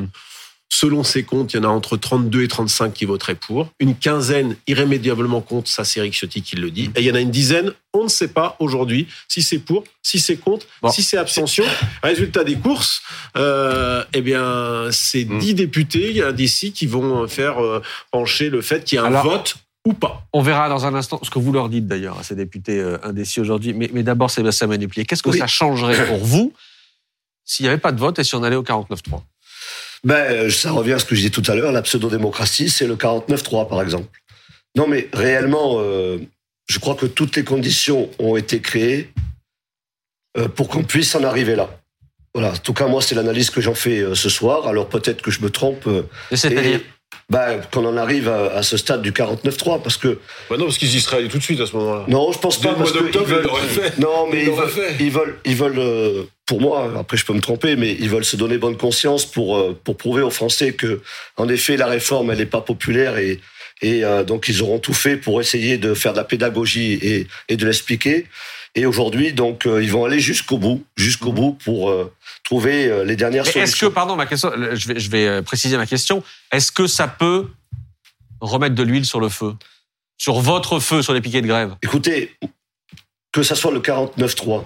[0.69, 3.69] Selon ses comptes, il y en a entre 32 et 35 qui voteraient pour.
[3.79, 6.91] Une quinzaine irrémédiablement contre, ça c'est Eric Ciotti qui le dit.
[6.95, 9.85] Et il y en a une dizaine, on ne sait pas aujourd'hui si c'est pour,
[10.03, 11.63] si c'est contre, si c'est abstention.
[12.03, 13.01] Résultat des courses,
[13.37, 15.55] euh, eh bien, c'est 10 hmm.
[15.55, 17.81] députés d'ici qui vont faire euh,
[18.11, 19.55] pencher le fait qu'il y a un vote
[19.85, 20.27] ou pas.
[20.33, 22.97] On verra dans un instant ce que vous leur dites d'ailleurs à ces députés euh,
[23.03, 23.73] indécis aujourd'hui.
[23.73, 26.53] Mais, mais d'abord, Sébastien Maniplier, qu'est-ce que ça changerait pour vous
[27.45, 29.21] s'il n'y avait pas de vote et si on allait au 49-3
[30.03, 32.87] ben, euh, ça revient à ce que je disais tout à l'heure, la pseudo-démocratie, c'est
[32.87, 34.07] le 49-3, par exemple.
[34.75, 36.19] Non, mais réellement, euh,
[36.69, 39.09] je crois que toutes les conditions ont été créées
[40.37, 41.69] euh, pour qu'on puisse en arriver là.
[42.33, 42.51] Voilà.
[42.51, 44.67] En tout cas, moi, c'est l'analyse que j'en fais ce soir.
[44.67, 45.89] Alors peut-être que je me trompe.
[46.31, 46.81] C'est-à-dire
[47.29, 50.19] ben, qu'on en arrive à, ce stade du 49-3, parce que...
[50.49, 52.05] Ben non, parce qu'ils y seraient allés tout de suite à ce moment-là.
[52.07, 53.47] Non, je pense pas, parce qu'ils veulent...
[53.97, 57.75] Non, mais ils, veulent, ils veulent, ils veulent, pour moi, après je peux me tromper,
[57.75, 61.01] mais ils veulent se donner bonne conscience pour euh, pour prouver aux Français que,
[61.35, 63.39] en effet, la réforme elle n'est pas populaire et
[63.81, 67.27] et euh, donc ils auront tout fait pour essayer de faire de la pédagogie et
[67.49, 68.25] et de l'expliquer.
[68.75, 71.93] Et aujourd'hui, donc euh, ils vont aller jusqu'au bout, jusqu'au bout pour
[72.43, 73.61] trouver les dernières solutions.
[73.61, 76.23] Est-ce que, pardon, ma question, je vais je vais préciser ma question.
[76.51, 77.47] Est-ce que ça peut
[78.39, 79.53] remettre de l'huile sur le feu,
[80.17, 81.75] sur votre feu, sur les piquets de grève?
[81.81, 82.37] Écoutez,
[83.33, 84.63] que ça soit le 49-3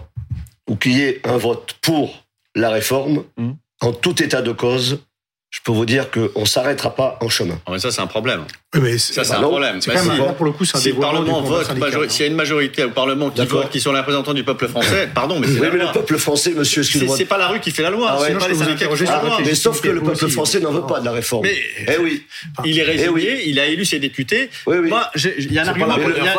[0.71, 2.23] ou qu'il y ait un vote pour
[2.55, 3.51] la réforme, mmh.
[3.81, 5.03] en tout état de cause,
[5.49, 7.59] je peux vous dire qu'on ne s'arrêtera pas en chemin.
[7.65, 8.45] Ah, mais ça, c'est un problème.
[8.79, 9.81] Mais ça, c'est un problème.
[9.81, 11.67] C'est quand pour le coup, si le Parlement vote,
[12.07, 14.69] s'il y a une majorité au Parlement qui vote, qui sont les représentants du peuple
[14.69, 17.17] français, pardon, mais c'est oui, mais le peuple français, monsieur, excusez-moi.
[17.17, 19.21] C'est pas la rue qui fait la loi, ah c'est pas les syndicats qui la
[19.21, 19.37] loi.
[19.45, 21.43] Mais sauf que le peuple français n'en veut pas de la réforme.
[21.43, 21.57] Mais,
[21.87, 22.23] eh oui.
[22.63, 24.49] Il est eh résigné, il a élu ses députés.
[24.65, 25.97] Moi, il y a un argument,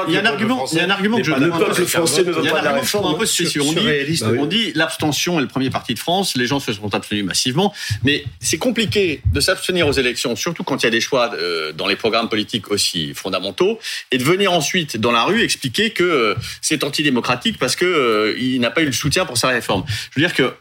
[0.08, 2.24] il y a un argument, il y a un argument que je Le peuple français
[2.24, 3.14] ne veut pas de la réforme.
[3.14, 3.26] un peu
[4.38, 7.74] On dit l'abstention est le premier parti de France, les gens se sont abstenus massivement,
[8.04, 11.30] mais c'est compliqué de s'abstenir aux élections, surtout quand il y a des choix
[11.76, 13.78] dans les programmes politiques aussi fondamentaux,
[14.10, 18.34] et de venir ensuite dans la rue expliquer que euh, c'est antidémocratique parce que euh,
[18.38, 19.84] il n'a pas eu le soutien pour sa réforme.
[20.10, 20.52] Je veux dire que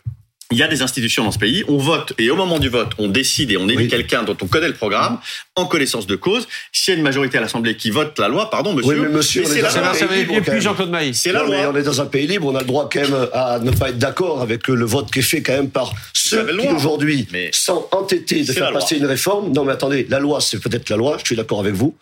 [0.52, 2.92] il y a des institutions dans ce pays, on vote et au moment du vote,
[2.98, 5.20] on décide et on élit quelqu'un dont on connaît le programme
[5.56, 6.48] en connaissance de cause.
[6.72, 9.00] S'il y a une majorité à l'Assemblée qui vote la loi, pardon, monsieur.
[9.00, 9.94] Oui, mais monsieur, c'est la loi.
[10.16, 11.20] Et puis Jean-Claude Maïs.
[11.22, 11.56] C'est la loi.
[11.72, 13.90] On est dans un pays libre, on a le droit quand même à ne pas
[13.90, 17.88] être d'accord avec le vote qui est fait quand même par ceux qui aujourd'hui sont
[17.92, 19.52] entêtés de faire passer une réforme.
[19.54, 21.96] Non, mais attendez, la loi, c'est peut-être la loi, je suis d'accord avec vous.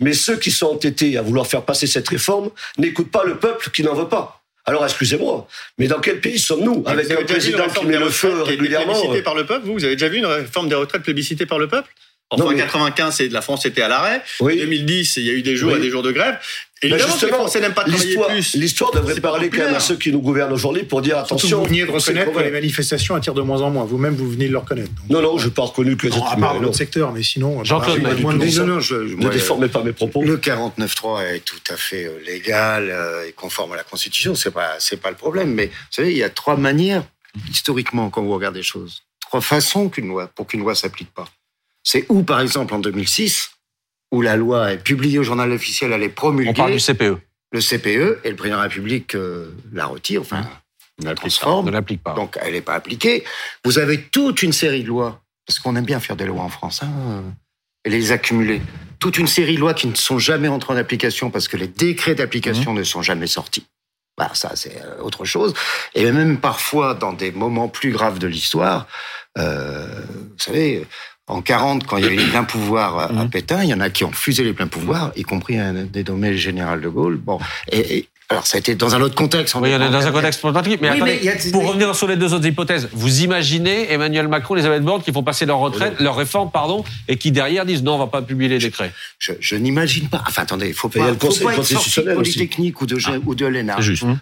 [0.00, 3.70] Mais ceux qui sont entêtés à vouloir faire passer cette réforme n'écoutent pas le peuple
[3.70, 4.35] qui n'en veut pas.
[4.68, 5.46] Alors excusez-moi,
[5.78, 9.36] mais dans quel pays sommes-nous avec un président qui met le feu régulièrement Plébiscité par
[9.36, 11.88] le peuple, vous, vous avez déjà vu une réforme des retraites plébiscitée par le peuple?
[12.30, 14.20] En 1995, 95, la France était à l'arrêt.
[14.40, 16.36] En 2010, il y a eu des jours et des jours de grève.
[16.82, 21.18] N'aiment pas L'histoire devrait parler quand même à ceux qui nous gouvernent aujourd'hui pour dire
[21.18, 21.60] attention.
[21.60, 23.84] vous venez de reconnaître que les manifestations attirent de moins en moins.
[23.84, 24.90] Vous-même, vous venez de le reconnaître.
[25.08, 26.08] non, non, je n'ai pas reconnu que.
[26.08, 27.64] Non, à part dans secteur, mais sinon.
[27.64, 30.22] Jean-Claude, non, non, je, ne déformez pas mes propos.
[30.22, 34.34] Le 49.3 est tout à fait euh, légal euh, et conforme à la Constitution.
[34.34, 35.54] C'est pas, c'est pas le problème.
[35.54, 37.04] Mais vous savez, il y a trois manières
[37.50, 41.26] historiquement quand vous regardez les choses, trois façons qu'une loi pour qu'une loi s'applique pas.
[41.82, 43.55] C'est où, par exemple, en 2006
[44.12, 46.50] où la loi est publiée au journal officiel, elle est promulguée.
[46.50, 47.18] On parle du CPE.
[47.52, 50.46] Le CPE, et le président de la République euh, la retire, enfin,
[51.02, 51.66] la transforme.
[51.66, 52.14] Ne l'applique pas.
[52.14, 53.24] Donc, elle n'est pas appliquée.
[53.64, 56.48] Vous avez toute une série de lois, parce qu'on aime bien faire des lois en
[56.48, 57.22] France, hein,
[57.84, 58.60] et les accumuler.
[58.98, 61.68] Toute une série de lois qui ne sont jamais entrées en application parce que les
[61.68, 62.78] décrets d'application mmh.
[62.78, 63.66] ne sont jamais sortis.
[64.18, 65.54] Bah, ça, c'est euh, autre chose.
[65.94, 68.86] Et même parfois, dans des moments plus graves de l'histoire,
[69.38, 70.86] euh, vous savez,
[71.28, 73.30] en 40, quand il y avait les pleins pouvoirs à, mhm.
[73.30, 76.30] Pétain, il y en a qui ont fusé les pleins pouvoirs, y compris un dénommé
[76.30, 77.16] le général de Gaulle.
[77.16, 77.38] Bon,
[77.72, 79.54] et, alors, ça a été dans un autre contexte.
[79.54, 80.78] Oui, on est dans un contexte particulier.
[80.82, 81.20] Mais attendez,
[81.52, 85.22] pour revenir sur les deux autres hypothèses, vous imaginez Emmanuel Macron, Elisabeth Borne qui font
[85.22, 88.48] passer leur retraite, leur réforme, pardon, et qui derrière disent non, on va pas publier
[88.48, 88.92] les décrets.
[89.20, 90.24] Je, je n'imagine pas.
[90.26, 93.12] Enfin, attendez, il faut pas, il faut pas être sorti de Polytechnique ou de, ah.
[93.24, 93.76] ou de l'ENA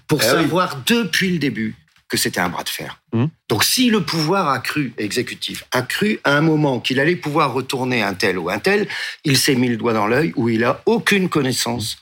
[0.07, 1.75] pour eh savoir depuis le début
[2.15, 3.03] que c'était un bras de fer.
[3.13, 3.25] Mmh.
[3.49, 7.53] Donc si le pouvoir a cru, exécutif, a cru à un moment qu'il allait pouvoir
[7.53, 8.87] retourner un tel ou un tel,
[9.25, 11.99] il s'est mis le doigt dans l'œil où il a aucune connaissance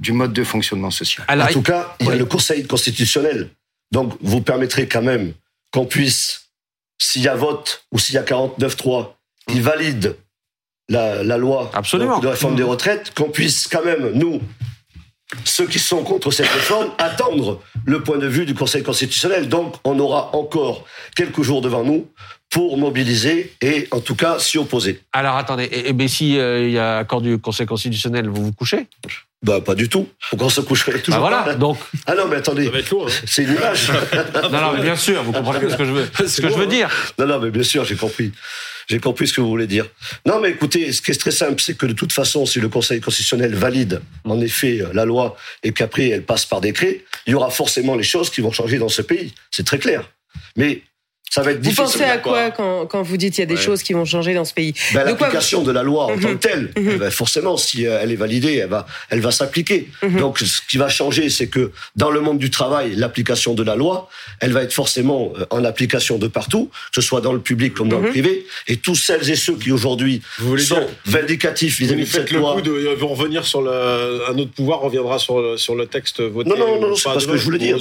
[0.00, 1.24] du mode de fonctionnement social.
[1.28, 3.50] en tout cas, il y a le Conseil constitutionnel.
[3.92, 5.32] Donc vous permettrez quand même
[5.72, 6.48] qu'on puisse,
[6.98, 9.12] s'il y a vote ou s'il y a 49-3
[9.46, 10.16] qui valide
[10.88, 12.66] la, loi de réforme des mmh.
[12.66, 14.40] retraites, qu'on puisse quand même, nous,
[15.44, 19.48] ceux qui sont contre cette réforme attendre le point de vue du Conseil constitutionnel.
[19.48, 20.84] Donc, on aura encore
[21.16, 22.06] quelques jours devant nous
[22.50, 25.00] pour mobiliser et, en tout cas, s'y opposer.
[25.12, 28.52] Alors, attendez, et, et si euh, il y a accord du Conseil constitutionnel, vous vous
[28.52, 28.86] couchez?
[29.42, 30.06] Bah, pas du tout.
[30.30, 31.78] Pourquoi on se coucherait toujours bah voilà, donc.
[32.06, 32.68] Ah non, mais attendez.
[32.68, 33.06] Hein.
[33.26, 33.90] C'est une image.
[34.42, 36.66] non, non, mais bien sûr, vous comprenez ce que je veux, ce que je veux
[36.66, 36.88] dire.
[37.18, 38.30] Non, non, mais bien sûr, j'ai compris.
[38.88, 39.86] J'ai compris ce que vous voulez dire.
[40.26, 42.68] Non, mais écoutez, ce qui est très simple, c'est que de toute façon, si le
[42.68, 47.34] Conseil constitutionnel valide en effet la loi et qu'après elle passe par décret, il y
[47.34, 49.34] aura forcément les choses qui vont changer dans ce pays.
[49.50, 50.10] C'est très clair.
[50.56, 50.82] Mais
[51.34, 51.84] ça va être vous difficile.
[51.84, 54.04] Vous pensez à quoi quand, quand vous dites qu'il y a des choses qui vont
[54.04, 56.38] changer dans ce pays ben, L'application de la loi en tant que mhm.
[56.38, 56.90] telle, mhm.
[56.92, 59.88] eh ben, forcément, si euh, elle est validée, elle va, elle va s'appliquer.
[60.02, 60.18] Mhm.
[60.18, 63.76] Donc, ce qui va changer, c'est que dans le monde du travail, l'application de la
[63.76, 67.40] loi, elle va être forcément euh, en application de partout, que ce soit dans le
[67.40, 68.44] public comme dans le privé.
[68.68, 70.20] Et tous celles et ceux qui aujourd'hui
[70.58, 72.56] sont vindicatifs vis-à-vis de cette le loi.
[72.56, 76.20] Coup de, vont revenir sur le, un autre pouvoir reviendra sur le, sur le texte
[76.20, 76.50] voté.
[76.50, 77.78] Non, non, non, c'est pas ce que je voulais dire.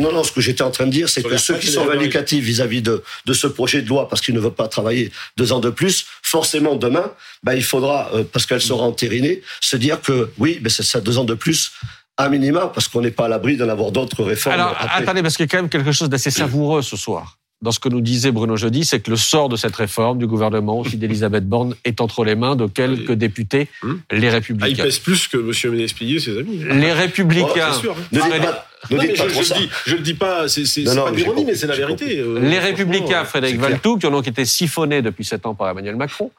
[0.00, 2.55] non, non, ce que j'étais en train de dire, c'est que ceux qui sont vindicatifs
[2.56, 5.60] vis-à-vis de, de ce projet de loi parce qu'il ne veut pas travailler deux ans
[5.60, 10.30] de plus, forcément demain, bah, il faudra, euh, parce qu'elle sera entérinée, se dire que
[10.38, 11.72] oui, mais c'est ça deux ans de plus
[12.16, 14.54] à minima, parce qu'on n'est pas à l'abri d'en avoir d'autres réformes.
[14.54, 17.72] Alors, attendez, parce qu'il y a quand même quelque chose d'assez savoureux ce soir dans
[17.72, 20.80] ce que nous disait Bruno Jeudi, c'est que le sort de cette réforme du gouvernement,
[20.80, 24.00] aussi d'Elisabeth Borne, est entre les mains de quelques députés, hum.
[24.10, 24.66] les Républicains.
[24.66, 25.72] Ah, il pèse plus que M.
[25.72, 26.60] Ménespillier, ses amis.
[26.70, 27.70] Les Républicains.
[27.72, 31.44] Oh, sûr, ne dites pas, pas je, Dis, je le dis pas, c'est pas l'ironie,
[31.44, 32.18] mais c'est la vérité.
[32.18, 35.96] Euh, les Républicains, Frédéric Valtou, qui ont donc été siphonnés depuis sept ans par Emmanuel
[35.96, 36.30] Macron,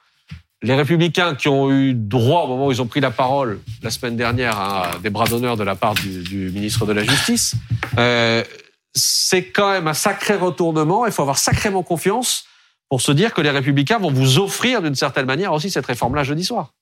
[0.62, 3.90] les Républicains qui ont eu droit, au moment où ils ont pris la parole la
[3.90, 7.56] semaine dernière, à des bras d'honneur de la part du, du ministre de la Justice,
[7.98, 8.44] euh,
[8.98, 11.06] c'est quand même un sacré retournement.
[11.06, 12.46] Il faut avoir sacrément confiance
[12.90, 16.24] pour se dire que les républicains vont vous offrir d'une certaine manière aussi cette réforme-là
[16.24, 16.74] jeudi soir.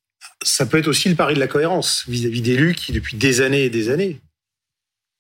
[0.44, 3.64] Ça peut être aussi le pari de la cohérence vis-à-vis d'élus qui, depuis des années
[3.64, 4.22] et des années,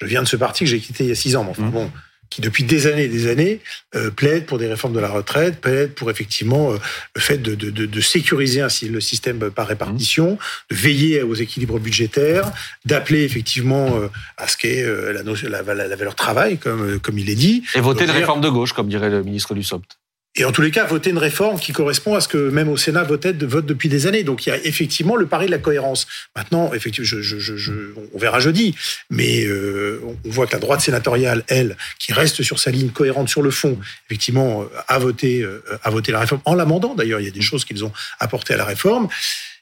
[0.01, 1.63] je viens de ce parti que j'ai quitté il y a six ans, mais enfin
[1.63, 1.71] mmh.
[1.71, 1.91] bon,
[2.29, 3.59] qui depuis des années et des années
[3.95, 6.77] euh, plaide pour des réformes de la retraite, plaide pour effectivement euh,
[7.15, 10.37] le fait de, de, de, sécuriser ainsi le système par répartition, mmh.
[10.71, 12.51] de veiller aux équilibres budgétaires,
[12.85, 14.07] d'appeler effectivement euh,
[14.37, 15.23] à ce qu'est euh, la,
[15.63, 17.63] la, la, valeur travail, comme, comme il est dit.
[17.75, 19.97] Et voter une réforme de gauche, comme dirait le ministre du SOPT
[20.37, 22.75] et en tous les cas, voter une réforme qui correspond à ce que même au
[22.75, 24.23] Sénat votait, vote depuis des années.
[24.23, 26.07] Donc il y a effectivement le pari de la cohérence.
[26.35, 27.71] Maintenant, effectivement, je, je, je,
[28.13, 28.75] on verra jeudi,
[29.09, 33.29] mais euh, on voit que la droite sénatoriale, elle, qui reste sur sa ligne cohérente
[33.29, 36.95] sur le fond, effectivement, euh, a voté, euh, a voté la réforme en l'amendant.
[36.95, 39.07] D'ailleurs, il y a des choses qu'ils ont apportées à la réforme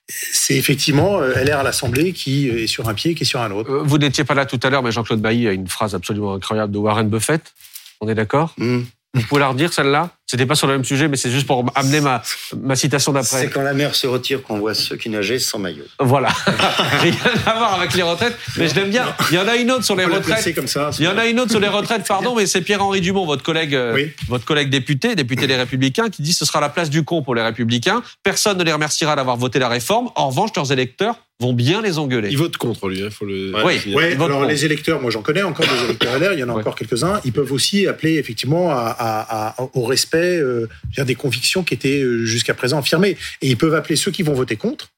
[0.10, 3.84] c'est effectivement LR à l'Assemblée qui est sur un pied, qui est sur un autre.
[3.86, 6.74] Vous n'étiez pas là tout à l'heure, mais Jean-Claude Bailly a une phrase absolument incroyable
[6.74, 7.54] de Warren Buffett.
[8.02, 8.54] On est d'accord?
[8.58, 8.82] Mmh.
[9.16, 10.10] Vous pouvez la redire, celle-là?
[10.26, 12.24] C'était pas sur le même sujet, mais c'est juste pour amener ma,
[12.60, 13.42] ma citation d'après.
[13.42, 15.84] C'est quand la mer se retire qu'on voit ceux qui nageaient sans maillot.
[16.00, 16.30] Voilà.
[16.48, 17.14] Rien
[17.46, 19.06] à voir avec les retraites, mais je l'aime bien.
[19.30, 20.56] Il y en a une autre sur les retraites.
[20.56, 23.02] Comme ça, Il y en a une autre sur les retraites, pardon, mais c'est Pierre-Henri
[23.02, 26.60] Dumont, votre collègue, euh, votre collègue député, député des Républicains, qui dit que ce sera
[26.60, 28.02] la place du con pour les Républicains.
[28.24, 30.10] Personne ne les remerciera d'avoir voté la réforme.
[30.16, 32.30] En revanche, leurs électeurs vont bien les engueuler.
[32.32, 33.52] Ils votent contre lui, il hein, faut le.
[33.66, 36.50] Oui, ouais, alors les électeurs, moi j'en connais encore des électeurs LR, il y en
[36.50, 37.20] a encore quelques-uns.
[37.26, 42.54] Ils peuvent aussi appeler effectivement à, au respect euh, des convictions qui étaient euh, jusqu'à
[42.54, 43.18] présent affirmées.
[43.42, 44.93] Et ils peuvent appeler ceux qui vont voter contre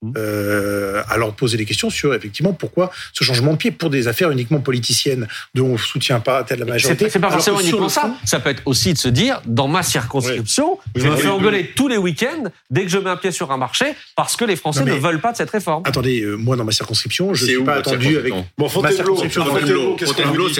[0.00, 0.12] Mmh.
[0.16, 4.30] Euh, alors poser des questions sur effectivement pourquoi ce changement de pied pour des affaires
[4.30, 7.10] uniquement politiciennes dont on ne soutient pas telle la majorité.
[7.10, 8.14] C'est pas forcément uniquement ça.
[8.24, 11.88] Ça peut être aussi de se dire dans ma circonscription, je me fais engueuler tous
[11.88, 14.84] les week-ends dès que je mets un pied sur un marché parce que les Français
[14.84, 15.82] ne veulent pas de cette réforme.
[15.84, 19.44] Attendez, euh, moi dans ma circonscription, je ne suis pas attendu avec bon, ma circonscription.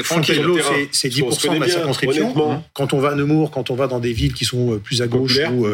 [0.03, 0.59] Fontainebleau,
[0.91, 2.65] c'est 10% de ma circonscription.
[2.75, 5.01] Quand on va à Nemours, quand on va dans des villes qui sont euh, plus
[5.01, 5.69] à gauche ou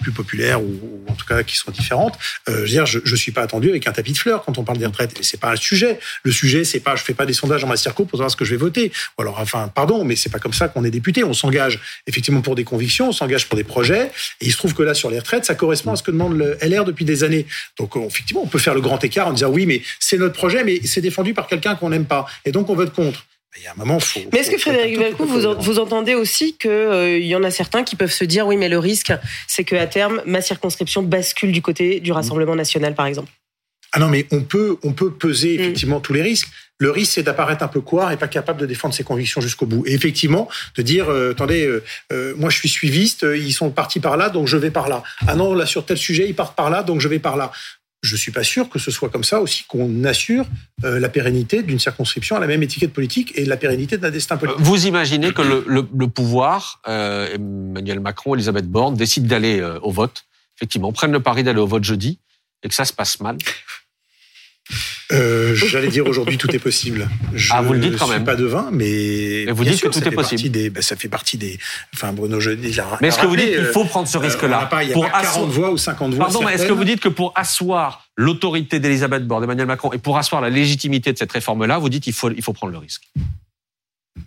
[0.00, 3.32] plus populaires ou en tout cas qui sont différentes, je veux dire je ne suis
[3.32, 5.18] pas attendu avec un tapis de fleurs quand on parle des retraites.
[5.18, 5.98] Et c'est pas un sujet.
[6.22, 8.36] Le sujet, c'est pas, je fais pas des sondages en ma circo pour savoir ce
[8.36, 8.92] que je vais voter.
[9.18, 11.24] Ou alors, enfin, pardon, mais c'est pas comme ça qu'on est député.
[11.24, 14.10] On s'engage effectivement pour des convictions, on s'engage pour des projets.
[14.40, 16.36] Et il se trouve que là, sur les retraites, ça correspond à ce que demande
[16.36, 17.46] le LR depuis des années.
[17.78, 20.64] Donc, effectivement, on peut faire le grand écart en disant oui, mais c'est notre projet,
[20.64, 22.26] mais c'est défendu par quelqu'un qu'on n'aime pas.
[22.44, 23.24] Et donc, on vote contre.
[23.56, 24.20] Il y a un moment, faut.
[24.32, 27.82] Mais est-ce que Frédéric Valcourt, vous, vous, entendez aussi qu'il euh, y en a certains
[27.82, 29.12] qui peuvent se dire oui, mais le risque,
[29.48, 33.30] c'est qu'à terme, ma circonscription bascule du côté du Rassemblement national, par exemple
[33.92, 35.60] ah non, mais on peut, on peut peser mm.
[35.60, 36.48] effectivement tous les risques.
[36.78, 39.66] Le risque, c'est d'apparaître un peu quoi et pas capable de défendre ses convictions jusqu'au
[39.66, 39.84] bout.
[39.86, 44.00] Et effectivement, de dire, euh, attendez, euh, euh, moi je suis suiviste, ils sont partis
[44.00, 45.02] par là, donc je vais par là.
[45.26, 47.52] Ah non, là sur tel sujet, ils partent par là, donc je vais par là.
[48.02, 50.46] Je suis pas sûr que ce soit comme ça aussi qu'on assure
[50.82, 54.60] la pérennité d'une circonscription à la même étiquette politique et la pérennité d'un destin politique.
[54.62, 60.24] Vous imaginez que le, le, le pouvoir, Emmanuel Macron, Elisabeth Borne, décident d'aller au vote,
[60.56, 62.20] effectivement, prennent le pari d'aller au vote jeudi
[62.62, 63.36] et que ça se passe mal
[65.12, 67.08] euh, J'allais dire aujourd'hui tout est possible.
[67.34, 68.18] Je ah, vous le dites quand même.
[68.18, 70.50] suis pas devin, mais, mais vous dites que tout est possible.
[70.50, 71.58] Des, ben, ça fait partie des.
[71.94, 72.50] Enfin, Bruno, je
[73.00, 75.10] Mais est-ce que vous dites qu'il faut prendre ce euh, risque-là Il y a pour
[75.10, 76.26] pas 40 voix ou 50 voix.
[76.26, 79.98] Pardon, mais est-ce que vous dites que pour asseoir l'autorité d'Elisabeth Borne, d'Emmanuel Macron, et
[79.98, 82.78] pour asseoir la légitimité de cette réforme-là, vous dites qu'il faut, il faut prendre le
[82.78, 83.02] risque?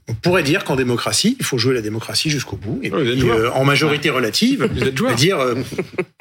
[0.08, 2.80] On pourrait dire qu'en démocratie, il faut jouer la démocratie jusqu'au bout.
[2.84, 4.70] Et euh, en majorité relative,
[5.16, 5.56] dire euh,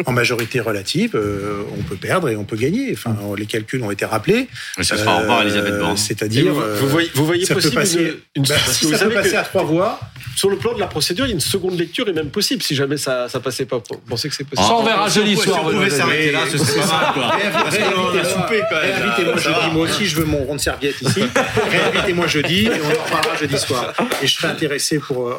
[0.07, 2.91] en majorité relative, euh, on peut perdre et on peut gagner.
[2.93, 4.49] Enfin, les calculs ont été rappelés.
[4.81, 5.97] Ça sera au revoir Elisabeth Borne.
[5.97, 9.37] C'est-à-dire, vous, voyez, vous voyez ça possible peut passer, une, bah, si ça peut passer
[9.37, 10.01] à trois voix.
[10.35, 13.29] Sur le plan de la procédure, une seconde lecture est même possible si jamais ça
[13.29, 13.77] ça passait pas.
[13.77, 14.67] Vous pensez que c'est possible?
[14.67, 15.61] Ça on verra jeudi soir.
[15.61, 17.33] Si on pouvait s'arrêter là, ce serait pas mal.
[17.71, 19.59] Réinvitez-moi jeudi.
[19.73, 21.23] Moi aussi, je veux mon rond de serviette ici.
[21.71, 25.37] Réinvitez-moi jeudi et on en reparlera jeudi soir et je serais intéressé pour, euh,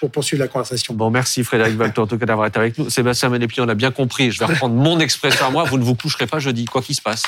[0.00, 0.94] pour, poursuivre la conversation.
[0.94, 2.90] Bon, merci Frédéric Valto en tout cas d'avoir été avec nous.
[2.90, 4.30] Sébastien Ménépli, on a bien compris.
[4.30, 5.64] Je vais reprendre mon expression à moi.
[5.64, 7.22] Vous ne vous coucherez pas jeudi, quoi qu'il se passe.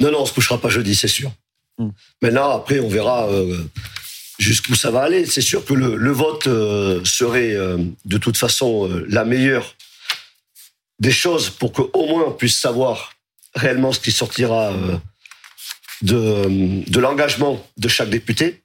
[0.00, 1.30] Non, non, on se couchera pas jeudi, c'est sûr.
[1.78, 1.90] Hmm.
[2.22, 3.58] Maintenant, après, on verra euh,
[4.38, 5.26] jusqu'où ça va aller.
[5.26, 7.56] C'est sûr que le, vote euh, serait
[8.04, 9.74] de toute façon la meilleure
[10.98, 13.12] des choses pour qu'au moins on puisse savoir
[13.54, 14.72] réellement ce qui sortira
[16.02, 18.62] de, de l'engagement de chaque député.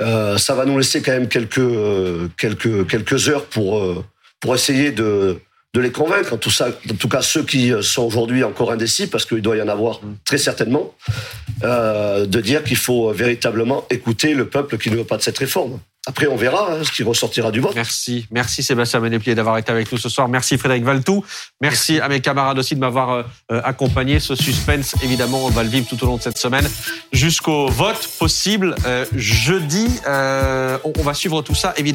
[0.00, 4.04] Euh, ça va nous laisser quand même quelques euh, quelques quelques heures pour euh,
[4.40, 5.38] pour essayer de
[5.72, 9.26] de les convaincre, en tout, en tout cas ceux qui sont aujourd'hui encore indécis, parce
[9.26, 10.94] qu'il doit y en avoir très certainement,
[11.62, 15.80] de dire qu'il faut véritablement écouter le peuple qui ne veut pas de cette réforme.
[16.06, 17.74] Après, on verra hein, ce qui ressortira du vote.
[17.74, 18.26] Merci.
[18.30, 20.28] Merci Sébastien Ménéplier d'avoir été avec nous ce soir.
[20.28, 21.24] Merci Frédéric Valtou.
[21.62, 24.20] Merci, à mes camarades aussi de m'avoir euh, euh, accompagné.
[24.20, 26.68] Ce suspense, évidemment, on va le vivre tout au long de cette semaine
[27.12, 29.88] jusqu'au vote possible euh, jeudi.
[30.06, 31.94] on va suivre tout ça, évidemment.